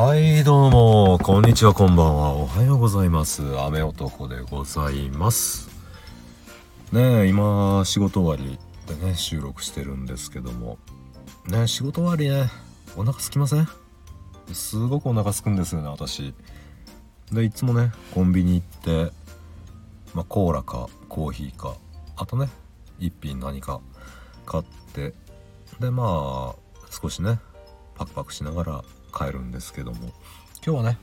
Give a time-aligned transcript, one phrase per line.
[0.00, 2.32] はい、どうも、こんにちは、こんばんは。
[2.32, 3.42] おはようございます。
[3.58, 5.68] 雨男でございます。
[6.92, 10.78] ねえ、今、仕事終わりでね、収録してるんですけども。
[11.48, 12.48] ね仕事終わりね、
[12.96, 13.68] お腹空きません？
[14.52, 16.32] すごくお腹空くんですよね、私。
[17.32, 19.12] で、いつもね、コンビニ行って、
[20.14, 21.74] まあ、コーラか、コーヒーか、
[22.14, 22.48] あとね、
[23.00, 23.80] 一品何か
[24.46, 25.12] 買って、
[25.80, 27.40] で、まあ、少しね、
[27.96, 30.12] パクパクしながら帰るんですけども。
[30.64, 30.98] 今日はね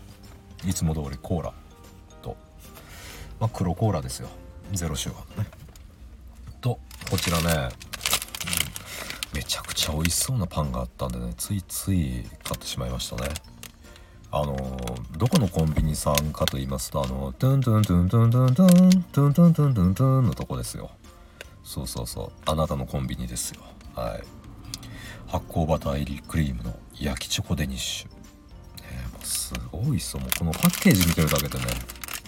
[0.66, 1.54] いつも通りコーラ
[2.22, 2.36] と、
[3.40, 4.30] まあ、黒コーラですよ。
[4.72, 5.41] ゼロシュガー。
[5.41, 5.48] ね
[6.62, 6.80] と
[7.10, 7.58] こちらね、う
[9.34, 13.30] んめちゃくちゃ美味しそうなパンがあったんでねついつい買ってしまいましたね。
[14.32, 14.55] あの
[15.18, 20.90] どこのコンビニさんかと言いますとあのトゥントゥントゥントゥントゥントゥントゥントゥントゥントゥントゥンのとこですよ。
[21.63, 22.32] そうそうそう。
[22.46, 23.62] あなたのコンビニですよ。
[23.94, 24.24] はい。
[25.27, 28.13] 発酵バター入りクリームの焼きチョコデニッシュ、ね
[29.13, 31.65] もうすごい美味しそうもうこのパッケージ見てるだけでね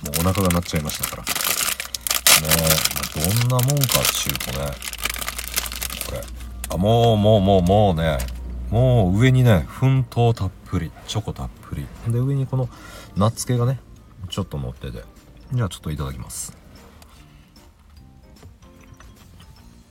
[0.04, 1.23] もうお腹が鳴っちゃいましたから。
[1.23, 1.30] ね
[3.16, 4.67] えどんなもんかっちゅうとね
[6.06, 6.22] これ。
[6.70, 8.17] あもうもうもうもうね
[8.70, 11.88] もう上にね粉糖たっぷりチョコたっぷり。
[12.08, 12.70] で上にこの
[13.16, 13.80] ナッツ系がね
[14.30, 15.04] ちょっと乗ってて。
[15.54, 16.56] じゃあちょっといただきます。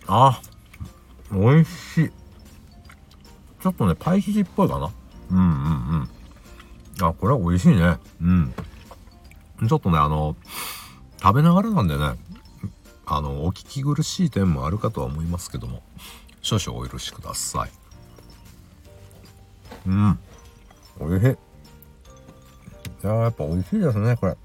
[0.06, 0.40] あ
[1.32, 2.10] 美味しい。
[3.66, 4.92] ちょっとね、パイ生地っぽいかな。
[5.28, 5.44] うんうん
[7.00, 7.04] うん。
[7.04, 7.96] あ、これは美味しいね。
[8.22, 8.54] うん。
[9.68, 10.36] ちょっとね、あの、
[11.20, 12.12] 食べながらなんでね、
[13.06, 15.82] あの、お聞き苦しい点もあるかとは思いますけども、
[16.42, 17.70] 少々お許しください。
[19.88, 20.18] うん。
[21.00, 21.32] 美味しい。
[21.32, 21.36] い
[23.08, 24.36] ややっぱ美味しいですね、これ。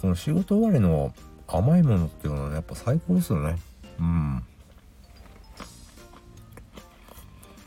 [0.00, 1.12] その仕事終わりの
[1.48, 3.58] 甘いものっていうのはね、やっぱ最高ですよね。
[3.98, 4.44] うん。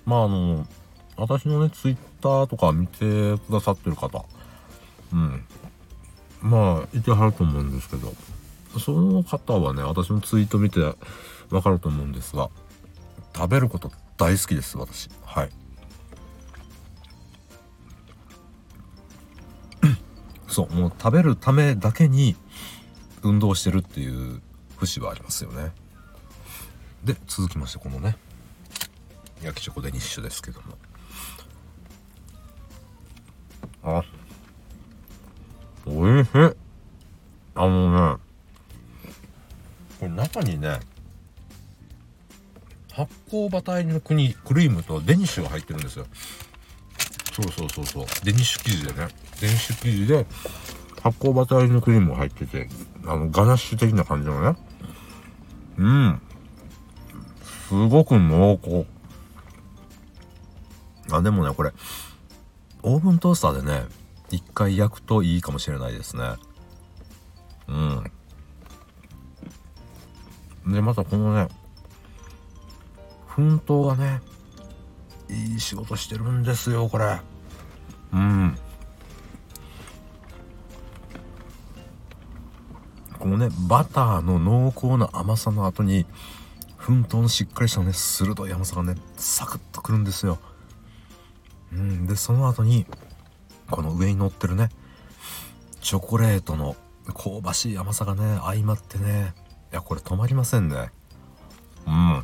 [0.05, 0.66] まああの
[1.17, 4.25] 私のねツイッターとか見てくださってる方。
[5.13, 5.45] うん。
[6.41, 8.13] まあいてはると思うんですけど。
[8.79, 10.79] その方はね私のツイート見て
[11.50, 12.50] わかると思うんですが
[13.35, 15.09] 食べること大好きです私。
[15.25, 15.50] はい。
[20.47, 22.35] そうもう食べるためだけに
[23.23, 24.41] 運動してるっていう
[24.78, 25.72] 節はありますよね。
[27.03, 28.18] で続きましてこのね。
[29.44, 30.78] 焼きチョコデニッシュですけども。
[33.84, 34.03] あ
[35.85, 36.31] おいしい。
[37.56, 38.22] あのね
[40.00, 40.80] これ中にね
[42.94, 46.06] 発酵バター入りの国クリームとデニッシュが入ってるんですよ。
[47.34, 48.06] そうそうそうそう。
[48.25, 49.07] デニッシュ生地でね。
[49.40, 50.25] デニッシュ生地で
[51.01, 52.69] 発酵バター入りのクリームが入ってて
[53.06, 54.57] あのガナッシュ的な感じのね。
[55.78, 56.22] うん。
[57.69, 58.85] すごく濃厚。
[61.17, 61.73] あ、でもね、これ、
[62.83, 63.85] オーブントースターでね、
[64.31, 66.35] 一回焼くといいかもしれないですね。
[67.67, 67.73] う
[70.69, 70.73] ん。
[70.73, 71.47] で、またこのね、
[73.35, 74.21] 粉糖がね、
[75.29, 77.19] いい仕事してるんですよ、これ。
[78.13, 78.57] うん。
[83.17, 86.05] このね、バターの濃厚な甘さの後に、
[86.85, 90.39] 粉糖のしっかりしたね、鋭い甘さがね、サクッとくるんですよ。
[91.71, 92.85] うん、でその後に
[93.69, 94.69] この上に乗ってるね
[95.81, 96.75] チョコレートの
[97.07, 99.33] 香ばしい甘さがね相まってね
[99.71, 100.91] いやこれ止まりませんね。
[101.87, 102.23] うん。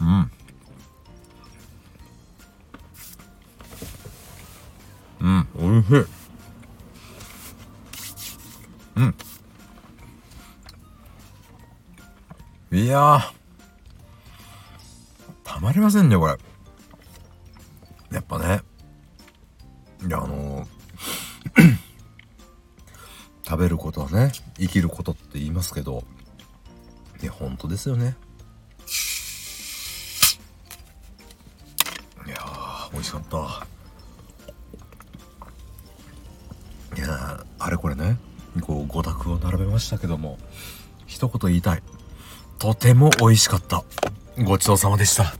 [0.00, 0.30] うん。
[5.20, 5.48] うん。
[5.58, 6.04] おいしい。
[8.96, 9.14] うん。
[12.72, 13.32] いや
[15.60, 16.38] たまりませんねこれ。
[18.10, 18.62] やっぱね。
[20.06, 20.66] いやあのー
[23.44, 26.02] 食べることはね生きることって言いますけど
[27.22, 28.16] いや本当ですよね。
[32.26, 33.66] いやー美味しかった。
[36.96, 38.16] いやあれこれね
[38.62, 40.38] こう五択を並べましたけども
[41.06, 41.82] 一言言いたい。
[42.58, 43.84] とても美味しかった。
[44.42, 45.34] ごちそうさまでした。